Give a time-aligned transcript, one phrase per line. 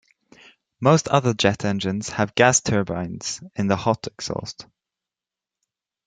[0.79, 4.65] Most other jet engines have gas turbines in the hot exhaust.